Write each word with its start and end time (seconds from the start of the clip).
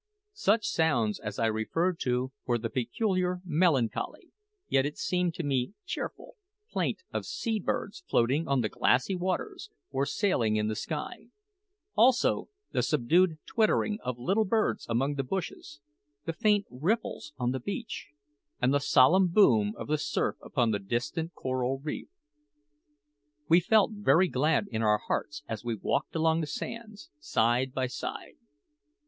Such 0.33 0.65
sounds 0.65 1.19
as 1.19 1.37
I 1.37 1.45
refer 1.45 1.93
to 1.93 2.31
were 2.47 2.57
the 2.57 2.71
peculiar, 2.71 3.39
melancholy 3.45 4.31
yet, 4.67 4.83
it 4.83 4.97
seemed 4.97 5.35
to 5.35 5.43
me, 5.43 5.75
cheerful 5.85 6.37
plaint 6.71 7.03
of 7.13 7.23
sea 7.23 7.59
birds 7.59 8.03
floating 8.09 8.47
on 8.47 8.61
the 8.61 8.69
glassy 8.69 9.13
waters 9.15 9.69
or 9.91 10.07
sailing 10.07 10.55
in 10.55 10.67
the 10.67 10.75
sky; 10.75 11.27
also 11.95 12.49
the 12.71 12.81
subdued 12.81 13.37
twittering 13.45 13.99
of 14.03 14.17
little 14.17 14.43
birds 14.43 14.87
among 14.89 15.13
the 15.17 15.23
bushes, 15.23 15.81
the 16.25 16.33
faint 16.33 16.65
ripples 16.71 17.33
on 17.37 17.51
the 17.51 17.59
beach, 17.59 18.07
and 18.59 18.73
the 18.73 18.79
solemn 18.79 19.27
boom 19.27 19.75
of 19.77 19.85
the 19.87 19.99
surf 19.99 20.35
upon 20.41 20.71
the 20.71 20.79
distant 20.79 21.35
coral 21.35 21.77
reef. 21.77 22.09
We 23.47 23.59
felt 23.59 23.91
very 23.93 24.29
glad 24.29 24.65
in 24.71 24.81
our 24.81 24.97
hearts 24.97 25.43
as 25.47 25.63
we 25.63 25.75
walked 25.75 26.15
along 26.15 26.41
the 26.41 26.47
sands, 26.47 27.11
side 27.19 27.71
by 27.71 27.85
side. 27.85 28.37